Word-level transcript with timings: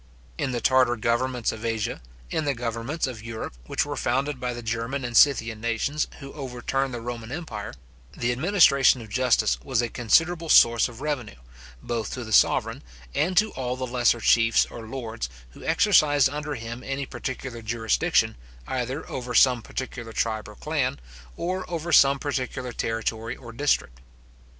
In 0.39 0.51
the 0.51 0.61
Tartar 0.61 0.95
governments 0.95 1.51
of 1.51 1.63
Asia, 1.63 2.01
in 2.31 2.45
the 2.45 2.55
governments 2.55 3.05
of 3.05 3.21
Europe 3.21 3.53
which 3.67 3.85
were 3.85 3.95
founded 3.95 4.39
by 4.39 4.51
the 4.51 4.63
German 4.63 5.05
and 5.05 5.15
Scythian 5.15 5.61
nations 5.61 6.07
who 6.19 6.33
overturned 6.33 6.91
the 6.91 6.99
Roman 7.01 7.31
empire, 7.31 7.75
the 8.17 8.31
administration 8.31 8.99
of 9.01 9.09
justice 9.09 9.59
was 9.63 9.79
a 9.79 9.89
considerable 9.89 10.49
source 10.49 10.89
of 10.89 11.01
revenue, 11.01 11.35
both 11.83 12.11
to 12.15 12.23
the 12.23 12.33
sovereign, 12.33 12.81
and 13.13 13.37
to 13.37 13.51
all 13.51 13.75
the 13.75 13.85
lesser 13.85 14.19
chiefs 14.19 14.65
or 14.71 14.87
lords 14.87 15.29
who 15.51 15.63
exercised 15.63 16.27
under 16.31 16.55
him 16.55 16.81
any 16.83 17.05
particular 17.05 17.61
jurisdiction, 17.61 18.37
either 18.65 19.07
over 19.07 19.35
some 19.35 19.61
particular 19.61 20.11
tribe 20.13 20.47
or 20.49 20.55
clan, 20.55 20.99
or 21.37 21.63
over 21.69 21.91
some 21.91 22.17
particular 22.17 22.71
territory 22.73 23.35
or 23.35 23.51
district. 23.53 24.01